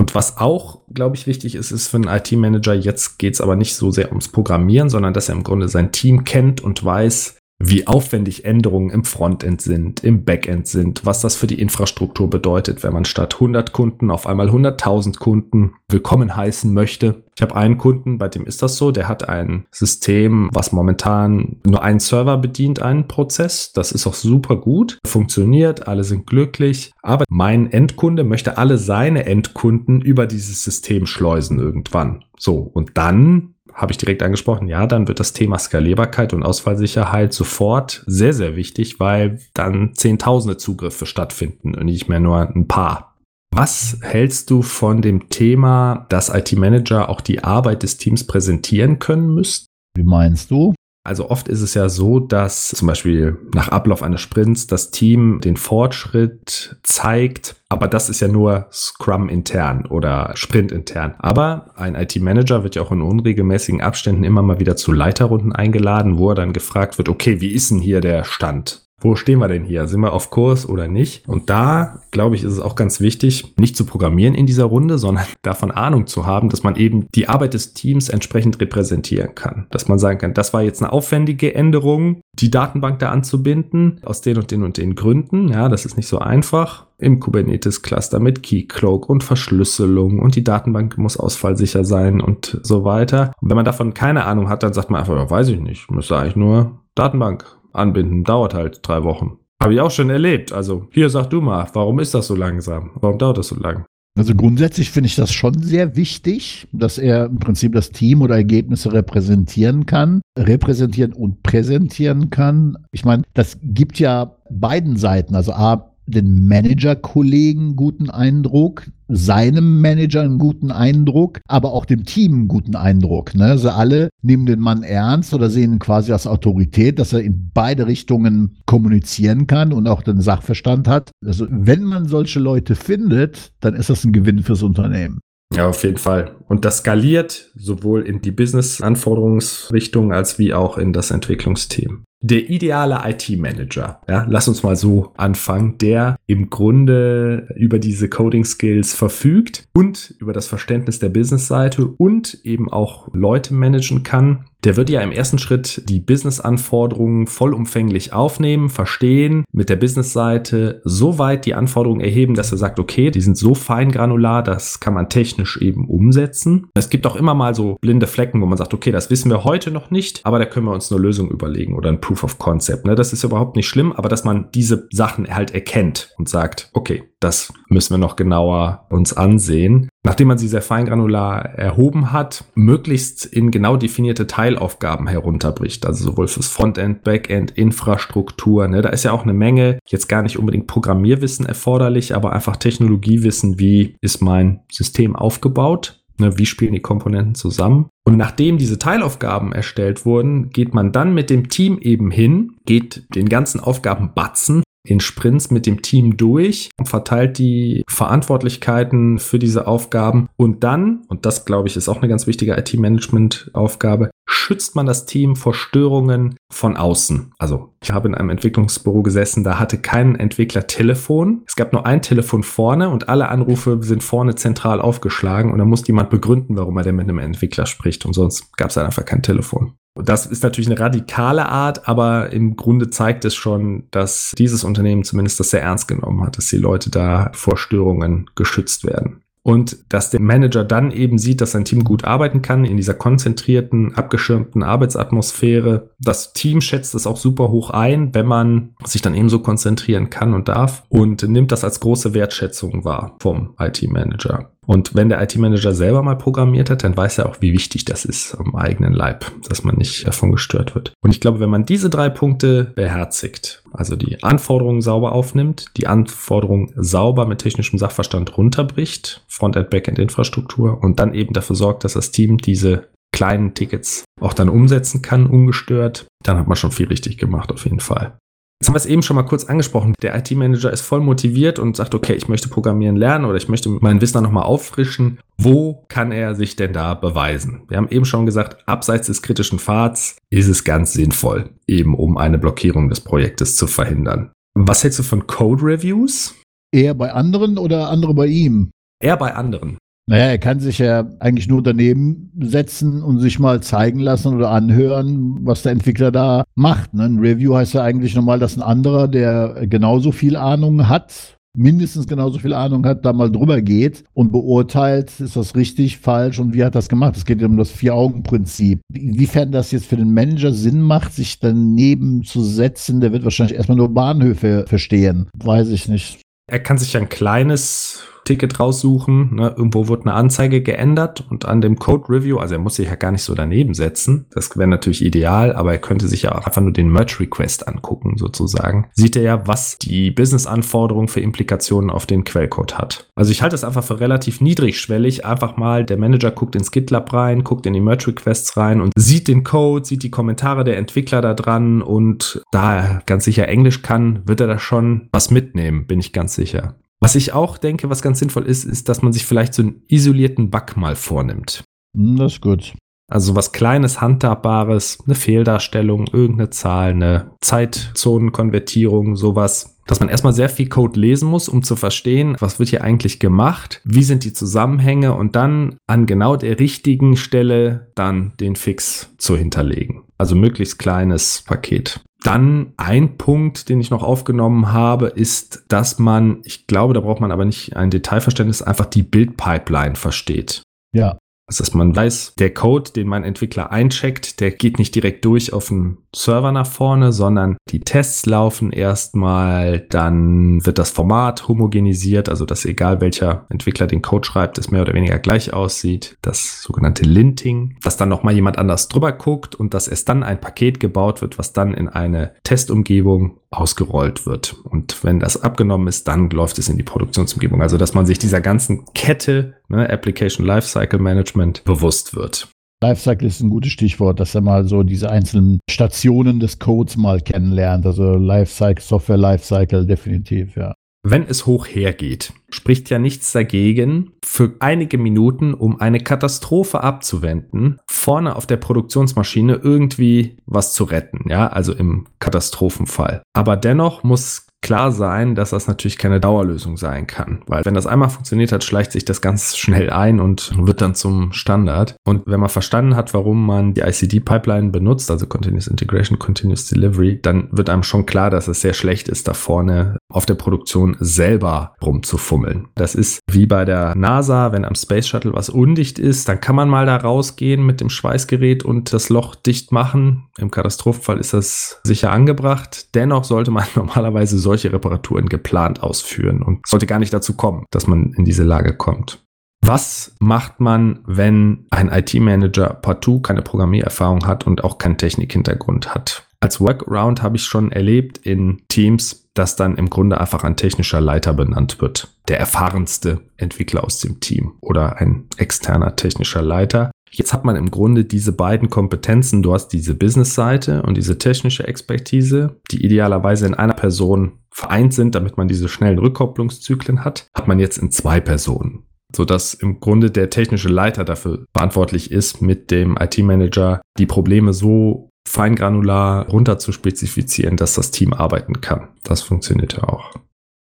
[0.01, 3.55] Und was auch, glaube ich, wichtig ist, ist für einen IT-Manager, jetzt geht es aber
[3.55, 7.37] nicht so sehr ums Programmieren, sondern dass er im Grunde sein Team kennt und weiß,
[7.63, 12.83] wie aufwendig Änderungen im Frontend sind, im Backend sind, was das für die Infrastruktur bedeutet,
[12.83, 17.23] wenn man statt 100 Kunden auf einmal 100.000 Kunden willkommen heißen möchte.
[17.37, 21.57] Ich habe einen Kunden, bei dem ist das so, der hat ein System, was momentan
[21.67, 23.73] nur einen Server bedient, einen Prozess.
[23.73, 26.93] Das ist auch super gut, funktioniert, alle sind glücklich.
[27.03, 32.25] Aber mein Endkunde möchte alle seine Endkunden über dieses System schleusen irgendwann.
[32.39, 37.33] So, und dann habe ich direkt angesprochen, ja, dann wird das Thema Skalierbarkeit und Ausfallsicherheit
[37.33, 43.17] sofort sehr, sehr wichtig, weil dann Zehntausende Zugriffe stattfinden und nicht mehr nur ein paar.
[43.53, 49.35] Was hältst du von dem Thema, dass IT-Manager auch die Arbeit des Teams präsentieren können
[49.35, 49.67] müssten?
[49.97, 50.75] Wie meinst du?
[51.03, 55.41] Also oft ist es ja so, dass zum Beispiel nach Ablauf eines Sprints das Team
[55.41, 61.15] den Fortschritt zeigt, aber das ist ja nur Scrum intern oder Sprint intern.
[61.19, 66.19] Aber ein IT-Manager wird ja auch in unregelmäßigen Abständen immer mal wieder zu Leiterrunden eingeladen,
[66.19, 68.80] wo er dann gefragt wird, okay, wie ist denn hier der Stand?
[69.01, 69.87] Wo stehen wir denn hier?
[69.89, 71.29] Sind wir auf Kurs oder nicht?
[71.29, 74.99] Und da, glaube ich, ist es auch ganz wichtig, nicht zu programmieren in dieser Runde,
[74.99, 79.67] sondern davon Ahnung zu haben, dass man eben die Arbeit des Teams entsprechend repräsentieren kann.
[79.71, 84.21] Dass man sagen kann, das war jetzt eine aufwendige Änderung, die Datenbank da anzubinden, aus
[84.21, 85.49] den und den und den Gründen.
[85.49, 90.99] Ja, das ist nicht so einfach im Kubernetes-Cluster mit Keycloak und Verschlüsselung und die Datenbank
[90.99, 93.33] muss ausfallsicher sein und so weiter.
[93.41, 96.19] Und wenn man davon keine Ahnung hat, dann sagt man einfach, weiß ich nicht, müsste
[96.19, 98.25] eigentlich nur Datenbank anbinden.
[98.25, 99.39] Dauert halt drei Wochen.
[99.63, 100.53] Habe ich auch schon erlebt.
[100.53, 102.91] Also hier sag du mal, warum ist das so langsam?
[102.95, 103.85] Warum dauert das so lang?
[104.19, 108.35] Also grundsätzlich finde ich das schon sehr wichtig, dass er im Prinzip das Team oder
[108.35, 112.77] Ergebnisse repräsentieren kann, repräsentieren und präsentieren kann.
[112.91, 115.37] Ich meine, das gibt ja beiden Seiten.
[115.37, 122.33] Also A, den Manager-Kollegen guten Eindruck, seinem Manager einen guten Eindruck, aber auch dem Team
[122.33, 123.35] einen guten Eindruck.
[123.35, 123.45] Ne?
[123.45, 127.51] Also alle nehmen den Mann ernst oder sehen ihn quasi als Autorität, dass er in
[127.53, 131.11] beide Richtungen kommunizieren kann und auch den Sachverstand hat.
[131.25, 135.21] Also wenn man solche Leute findet, dann ist das ein Gewinn fürs Unternehmen.
[135.53, 136.37] Ja, auf jeden Fall.
[136.49, 143.01] Und das skaliert sowohl in die Business-Anforderungsrichtung als wie auch in das Entwicklungsteam der ideale
[143.05, 150.15] IT-Manager, ja, lass uns mal so anfangen, der im Grunde über diese Coding-Skills verfügt und
[150.19, 155.13] über das Verständnis der Business-Seite und eben auch Leute managen kann, der wird ja im
[155.13, 162.35] ersten Schritt die Business-Anforderungen vollumfänglich aufnehmen, verstehen, mit der Business-Seite so weit die Anforderungen erheben,
[162.35, 166.69] dass er sagt, okay, die sind so fein granular, das kann man technisch eben umsetzen.
[166.75, 169.45] Es gibt auch immer mal so blinde Flecken, wo man sagt, okay, das wissen wir
[169.45, 172.39] heute noch nicht, aber da können wir uns eine Lösung überlegen oder ein Proof of
[172.39, 172.87] Concept.
[172.87, 172.97] Ne?
[172.97, 177.05] Das ist überhaupt nicht schlimm, aber dass man diese Sachen halt erkennt und sagt, okay,
[177.21, 179.89] das müssen wir noch genauer uns ansehen.
[180.03, 185.87] Nachdem man sie sehr feingranular erhoben hat, möglichst in genau definierte Teilaufgaben herunterbricht.
[185.87, 188.67] Also sowohl fürs Frontend, Backend, Infrastruktur.
[188.67, 188.83] Ne?
[188.83, 193.61] Da ist ja auch eine Menge, jetzt gar nicht unbedingt Programmierwissen erforderlich, aber einfach Technologiewissen,
[193.61, 197.89] wie ist mein System aufgebaut Ne, wie spielen die Komponenten zusammen?
[198.05, 203.07] Und nachdem diese Teilaufgaben erstellt wurden, geht man dann mit dem Team eben hin, geht
[203.15, 209.67] den ganzen Aufgaben batzen in Sprints mit dem Team durch, verteilt die Verantwortlichkeiten für diese
[209.67, 214.87] Aufgaben und dann, und das glaube ich ist auch eine ganz wichtige IT-Management-Aufgabe, schützt man
[214.87, 217.33] das Team vor Störungen von außen.
[217.39, 221.43] Also ich habe in einem Entwicklungsbüro gesessen, da hatte kein Entwickler Telefon.
[221.47, 225.65] Es gab nur ein Telefon vorne und alle Anrufe sind vorne zentral aufgeschlagen und da
[225.65, 229.05] muss jemand begründen, warum er denn mit einem Entwickler spricht und sonst gab es einfach
[229.05, 229.75] kein Telefon.
[229.95, 235.05] Das ist natürlich eine radikale Art, aber im Grunde zeigt es schon, dass dieses Unternehmen
[235.05, 239.23] zumindest das sehr ernst genommen hat, dass die Leute da vor Störungen geschützt werden.
[239.43, 242.93] Und dass der Manager dann eben sieht, dass sein Team gut arbeiten kann in dieser
[242.93, 245.91] konzentrierten, abgeschirmten Arbeitsatmosphäre.
[245.99, 250.11] Das Team schätzt es auch super hoch ein, wenn man sich dann eben so konzentrieren
[250.11, 254.53] kann und darf und nimmt das als große Wertschätzung wahr vom IT-Manager.
[254.67, 258.05] Und wenn der IT-Manager selber mal programmiert hat, dann weiß er auch, wie wichtig das
[258.05, 260.93] ist am eigenen Leib, dass man nicht davon gestört wird.
[261.03, 265.87] Und ich glaube, wenn man diese drei Punkte beherzigt, also die Anforderungen sauber aufnimmt, die
[265.87, 271.95] Anforderungen sauber mit technischem Sachverstand runterbricht, Frontend, Backend, Infrastruktur und dann eben dafür sorgt, dass
[271.95, 276.87] das Team diese kleinen Tickets auch dann umsetzen kann, ungestört, dann hat man schon viel
[276.87, 278.17] richtig gemacht auf jeden Fall.
[278.61, 279.95] Jetzt haben wir es eben schon mal kurz angesprochen.
[280.03, 283.71] Der IT-Manager ist voll motiviert und sagt, okay, ich möchte Programmieren lernen oder ich möchte
[283.71, 285.19] mein Wissen nochmal auffrischen.
[285.39, 287.63] Wo kann er sich denn da beweisen?
[287.69, 292.19] Wir haben eben schon gesagt, abseits des kritischen Pfads ist es ganz sinnvoll, eben um
[292.19, 294.31] eine Blockierung des Projektes zu verhindern.
[294.55, 296.35] Was hältst du von Code Reviews?
[296.71, 298.73] Eher bei anderen oder andere bei ihm?
[299.03, 299.79] Eher bei anderen.
[300.11, 304.51] Naja, er kann sich ja eigentlich nur daneben setzen und sich mal zeigen lassen oder
[304.51, 306.95] anhören, was der Entwickler da macht.
[306.95, 307.05] Ne?
[307.05, 312.09] Ein Review heißt ja eigentlich nochmal, dass ein anderer, der genauso viel Ahnung hat, mindestens
[312.09, 316.55] genauso viel Ahnung hat, da mal drüber geht und beurteilt, ist das richtig, falsch und
[316.55, 317.17] wie hat das gemacht.
[317.17, 318.81] Es geht um das Vier-Augen-Prinzip.
[318.93, 323.57] Inwiefern das jetzt für den Manager Sinn macht, sich daneben zu setzen, der wird wahrscheinlich
[323.57, 325.29] erstmal nur Bahnhöfe verstehen.
[325.37, 326.21] Weiß ich nicht.
[326.51, 329.35] Er kann sich ein kleines Ticket raussuchen.
[329.35, 329.55] Ne?
[329.57, 332.95] Irgendwo wird eine Anzeige geändert und an dem Code Review, also er muss sich ja
[332.95, 334.27] gar nicht so daneben setzen.
[334.31, 337.69] Das wäre natürlich ideal, aber er könnte sich ja auch einfach nur den Merge Request
[337.69, 338.89] angucken, sozusagen.
[338.93, 343.11] Sieht er ja, was die Business-Anforderung für Implikationen auf den Quellcode hat.
[343.15, 345.25] Also ich halte es einfach für relativ niedrigschwellig.
[345.25, 348.93] Einfach mal, der Manager guckt ins GitLab rein, guckt in die Merge Requests rein und
[348.97, 353.49] sieht den Code, sieht die Kommentare der Entwickler da dran und da er ganz sicher
[353.49, 356.77] Englisch kann, wird er da schon was mitnehmen, bin ich ganz sicher.
[357.01, 359.83] Was ich auch denke, was ganz sinnvoll ist, ist, dass man sich vielleicht so einen
[359.89, 361.65] isolierten Bug mal vornimmt.
[361.97, 362.75] Hm, das ist gut.
[363.11, 370.49] Also was Kleines, Handhabbares, eine Fehldarstellung, irgendeine Zahl, eine Zeitzonenkonvertierung, sowas dass man erstmal sehr
[370.49, 374.33] viel Code lesen muss, um zu verstehen, was wird hier eigentlich gemacht, wie sind die
[374.33, 380.05] Zusammenhänge und dann an genau der richtigen Stelle dann den Fix zu hinterlegen.
[380.17, 382.01] Also möglichst kleines Paket.
[382.23, 387.21] Dann ein Punkt, den ich noch aufgenommen habe, ist, dass man, ich glaube, da braucht
[387.21, 390.63] man aber nicht ein Detailverständnis, einfach die Bildpipeline versteht.
[390.95, 391.19] Ja.
[391.51, 395.53] Also, dass man weiß, der Code, den mein Entwickler eincheckt, der geht nicht direkt durch
[395.53, 402.29] auf den Server nach vorne, sondern die Tests laufen erstmal, dann wird das Format homogenisiert,
[402.29, 406.17] also dass egal welcher Entwickler den Code schreibt, es mehr oder weniger gleich aussieht.
[406.23, 410.41] Das sogenannte Linting, dass dann nochmal jemand anders drüber guckt und dass erst dann ein
[410.41, 414.55] Paket gebaut wird, was dann in eine Testumgebung ausgerollt wird.
[414.65, 417.63] Und wenn das abgenommen ist, dann läuft es in die Produktionsumgebung.
[417.63, 422.49] Also dass man sich dieser ganzen Kette, ne, Application Lifecycle Management, bewusst wird.
[422.83, 427.21] Lifecycle ist ein gutes Stichwort, dass er mal so diese einzelnen Stationen des Codes mal
[427.21, 427.85] kennenlernt.
[427.85, 430.73] Also Lifecycle, Software Lifecycle, definitiv, ja.
[431.03, 437.79] Wenn es hoch hergeht, spricht ja nichts dagegen, für einige Minuten, um eine Katastrophe abzuwenden,
[437.87, 443.23] vorne auf der Produktionsmaschine irgendwie was zu retten, ja, also im Katastrophenfall.
[443.33, 447.43] Aber dennoch muss klar sein, dass das natürlich keine Dauerlösung sein kann.
[447.47, 450.95] Weil wenn das einmal funktioniert hat, schleicht sich das ganz schnell ein und wird dann
[450.95, 451.97] zum Standard.
[452.05, 457.21] Und wenn man verstanden hat, warum man die ICD-Pipeline benutzt, also Continuous Integration, Continuous Delivery,
[457.21, 460.97] dann wird einem schon klar, dass es sehr schlecht ist, da vorne auf der Produktion
[461.01, 462.40] selber rumzufummeln.
[462.75, 466.55] Das ist wie bei der NASA, wenn am Space Shuttle was undicht ist, dann kann
[466.55, 470.29] man mal da rausgehen mit dem Schweißgerät und das Loch dicht machen.
[470.39, 472.95] Im Katastrophenfall ist das sicher angebracht.
[472.95, 477.67] Dennoch sollte man normalerweise so solche Reparaturen geplant ausführen und sollte gar nicht dazu kommen,
[477.71, 479.25] dass man in diese Lage kommt.
[479.63, 486.27] Was macht man, wenn ein IT-Manager partout keine Programmiererfahrung hat und auch keinen Technikhintergrund hat?
[486.43, 491.01] Als Workaround habe ich schon erlebt in Teams, dass dann im Grunde einfach ein technischer
[491.01, 492.17] Leiter benannt wird.
[492.29, 497.73] Der erfahrenste Entwickler aus dem Team oder ein externer technischer Leiter, Jetzt hat man im
[497.73, 499.43] Grunde diese beiden Kompetenzen.
[499.43, 505.15] Du hast diese Business-Seite und diese technische Expertise, die idealerweise in einer Person vereint sind,
[505.17, 508.85] damit man diese schnellen Rückkopplungszyklen hat, hat man jetzt in zwei Personen.
[509.13, 515.10] Sodass im Grunde der technische Leiter dafür verantwortlich ist, mit dem IT-Manager die Probleme so
[515.31, 518.89] feingranular runter zu spezifizieren, dass das Team arbeiten kann.
[519.05, 520.13] Das funktioniert ja auch.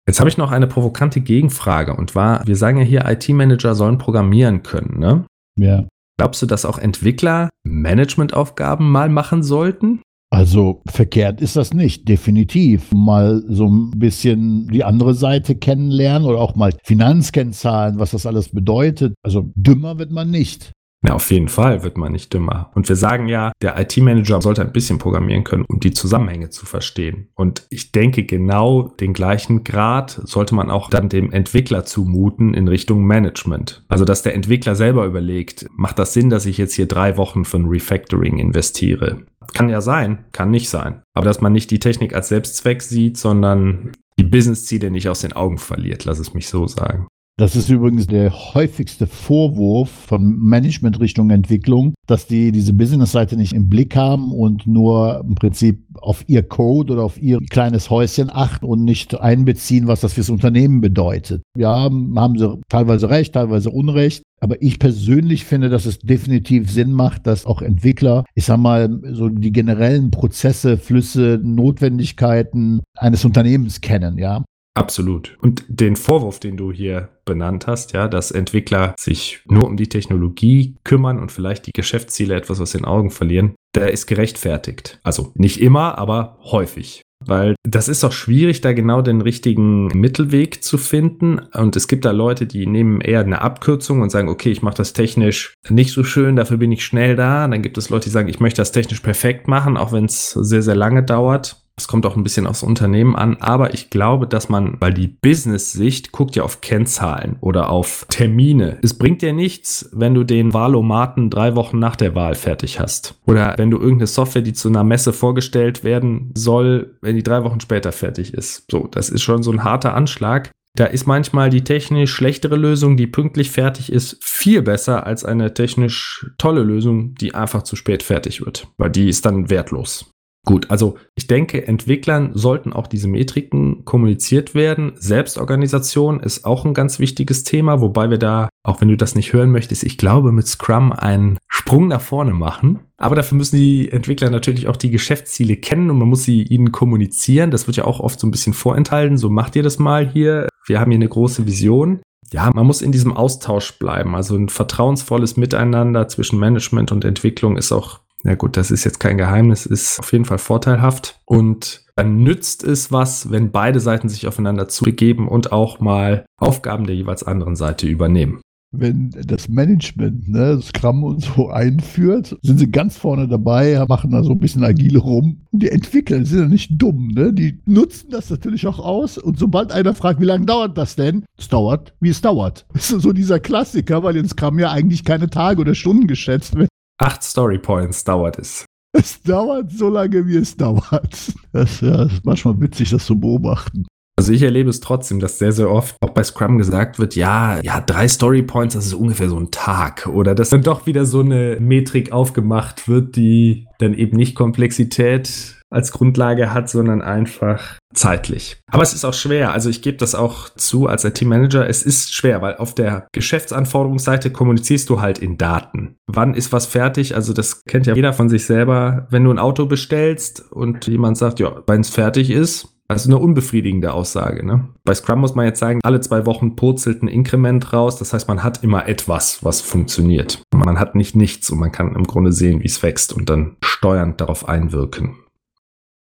[0.07, 3.97] Jetzt habe ich noch eine provokante Gegenfrage und war, wir sagen ja hier, IT-Manager sollen
[3.97, 5.25] programmieren können, ne?
[5.57, 5.85] Ja.
[6.17, 10.01] Glaubst du, dass auch Entwickler Managementaufgaben mal machen sollten?
[10.29, 12.91] Also verkehrt ist das nicht, definitiv.
[12.91, 18.49] Mal so ein bisschen die andere Seite kennenlernen oder auch mal Finanzkennzahlen, was das alles
[18.49, 19.13] bedeutet.
[19.23, 20.71] Also dümmer wird man nicht.
[21.07, 22.69] Ja, auf jeden Fall wird man nicht dümmer.
[22.75, 26.65] Und wir sagen ja, der IT-Manager sollte ein bisschen programmieren können, um die Zusammenhänge zu
[26.65, 27.29] verstehen.
[27.33, 32.67] Und ich denke, genau den gleichen Grad sollte man auch dann dem Entwickler zumuten in
[32.67, 33.85] Richtung Management.
[33.87, 37.45] Also, dass der Entwickler selber überlegt, macht das Sinn, dass ich jetzt hier drei Wochen
[37.45, 39.21] für ein Refactoring investiere?
[39.53, 41.03] Kann ja sein, kann nicht sein.
[41.13, 45.31] Aber dass man nicht die Technik als Selbstzweck sieht, sondern die Business-Ziele nicht aus den
[45.31, 47.07] Augen verliert, lass es mich so sagen.
[47.39, 53.53] Das ist übrigens der häufigste Vorwurf von Management Richtung Entwicklung, dass die diese Business-Seite nicht
[53.53, 58.31] im Blick haben und nur im Prinzip auf ihr Code oder auf ihr kleines Häuschen
[58.33, 61.43] achten und nicht einbeziehen, was das fürs Unternehmen bedeutet.
[61.55, 64.23] Ja, haben sie teilweise recht, teilweise Unrecht.
[64.39, 68.99] Aber ich persönlich finde, dass es definitiv Sinn macht, dass auch Entwickler, ich sag mal,
[69.11, 74.43] so die generellen Prozesse, Flüsse, Notwendigkeiten eines Unternehmens kennen, ja.
[74.77, 75.37] Absolut.
[75.41, 79.89] Und den Vorwurf, den du hier benannt hast, ja, dass Entwickler sich nur um die
[79.89, 84.99] Technologie kümmern und vielleicht die Geschäftsziele etwas aus den Augen verlieren, der ist gerechtfertigt.
[85.03, 87.01] Also nicht immer, aber häufig.
[87.25, 91.39] Weil das ist auch schwierig, da genau den richtigen Mittelweg zu finden.
[91.39, 94.77] Und es gibt da Leute, die nehmen eher eine Abkürzung und sagen, okay, ich mache
[94.77, 97.45] das technisch nicht so schön, dafür bin ich schnell da.
[97.45, 100.05] Und dann gibt es Leute, die sagen, ich möchte das technisch perfekt machen, auch wenn
[100.05, 101.66] es sehr, sehr lange dauert.
[101.79, 105.07] Es kommt auch ein bisschen aufs Unternehmen an, aber ich glaube, dass man, weil die
[105.07, 108.79] Business-Sicht guckt ja auf Kennzahlen oder auf Termine.
[108.81, 113.21] Es bringt dir nichts, wenn du den Wahlomaten drei Wochen nach der Wahl fertig hast.
[113.27, 117.43] Oder wenn du irgendeine Software, die zu einer Messe vorgestellt werden soll, wenn die drei
[117.43, 118.65] Wochen später fertig ist.
[118.71, 120.49] So, das ist schon so ein harter Anschlag.
[120.75, 125.53] Da ist manchmal die technisch schlechtere Lösung, die pünktlich fertig ist, viel besser als eine
[125.53, 128.67] technisch tolle Lösung, die einfach zu spät fertig wird.
[128.77, 130.11] Weil die ist dann wertlos.
[130.47, 134.93] Gut, also ich denke, Entwicklern sollten auch diese Metriken kommuniziert werden.
[134.95, 139.33] Selbstorganisation ist auch ein ganz wichtiges Thema, wobei wir da, auch wenn du das nicht
[139.33, 142.79] hören möchtest, ich glaube, mit Scrum einen Sprung nach vorne machen.
[142.95, 146.71] Aber dafür müssen die Entwickler natürlich auch die Geschäftsziele kennen und man muss sie ihnen
[146.71, 147.51] kommunizieren.
[147.51, 149.17] Das wird ja auch oft so ein bisschen vorenthalten.
[149.17, 150.47] So macht ihr das mal hier.
[150.65, 151.99] Wir haben hier eine große Vision.
[152.31, 154.15] Ja, man muss in diesem Austausch bleiben.
[154.15, 158.99] Also ein vertrauensvolles Miteinander zwischen Management und Entwicklung ist auch ja gut, das ist jetzt
[158.99, 161.19] kein Geheimnis, ist auf jeden Fall vorteilhaft.
[161.25, 166.85] Und dann nützt es was, wenn beide Seiten sich aufeinander zugeben und auch mal Aufgaben
[166.85, 168.41] der jeweils anderen Seite übernehmen
[168.71, 174.23] wenn das Management ne, Scrum und so einführt, sind sie ganz vorne dabei, machen da
[174.23, 175.41] so ein bisschen agile rum.
[175.51, 177.33] Und die Entwickler sind ja nicht dumm, ne?
[177.33, 179.17] Die nutzen das natürlich auch aus.
[179.17, 181.25] Und sobald einer fragt, wie lange dauert das denn?
[181.37, 182.65] Es dauert, wie es dauert.
[182.73, 186.55] Das ist so dieser Klassiker, weil in Scrum ja eigentlich keine Tage oder Stunden geschätzt
[186.55, 186.67] werden.
[186.99, 188.65] Acht Story Points dauert es.
[188.91, 191.33] Es dauert so lange, wie es dauert.
[191.51, 193.85] Das, ja, das ist manchmal witzig, das zu beobachten.
[194.19, 197.59] Also ich erlebe es trotzdem, dass sehr, sehr oft auch bei Scrum gesagt wird, ja,
[197.61, 200.07] ja, drei Story Points, das ist ungefähr so ein Tag.
[200.07, 205.56] Oder dass dann doch wieder so eine Metrik aufgemacht wird, die dann eben nicht Komplexität
[205.69, 208.61] als Grundlage hat, sondern einfach zeitlich.
[208.71, 209.51] Aber es ist auch schwer.
[209.51, 211.67] Also ich gebe das auch zu als IT-Manager.
[211.67, 215.95] Es ist schwer, weil auf der Geschäftsanforderungsseite kommunizierst du halt in Daten.
[216.07, 217.15] Wann ist was fertig?
[217.15, 219.07] Also das kennt ja jeder von sich selber.
[219.09, 223.19] Wenn du ein Auto bestellst und jemand sagt, ja, wenn es fertig ist, also eine
[223.19, 224.45] unbefriedigende Aussage.
[224.45, 224.69] Ne?
[224.85, 227.97] Bei Scrum muss man jetzt sagen, alle zwei Wochen purzelt ein Inkrement raus.
[227.97, 230.41] Das heißt, man hat immer etwas, was funktioniert.
[230.55, 233.57] Man hat nicht nichts und man kann im Grunde sehen, wie es wächst und dann
[233.61, 235.17] steuernd darauf einwirken.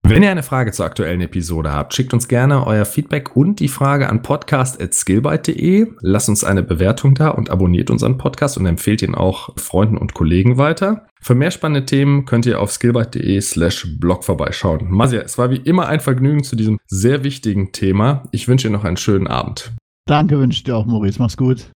[0.08, 3.66] Wenn ihr eine Frage zur aktuellen Episode habt, schickt uns gerne euer Feedback und die
[3.66, 5.94] Frage an podcast.skillbyte.de.
[6.00, 10.14] Lasst uns eine Bewertung da und abonniert unseren Podcast und empfehlt ihn auch Freunden und
[10.14, 11.08] Kollegen weiter.
[11.20, 14.88] Für mehr spannende Themen könnt ihr auf skillbyte.de slash blog vorbeischauen.
[14.88, 18.22] Masia, es war wie immer ein Vergnügen zu diesem sehr wichtigen Thema.
[18.30, 19.72] Ich wünsche dir noch einen schönen Abend.
[20.06, 21.18] Danke, wünsche dir auch, Maurice.
[21.18, 21.72] Mach's gut.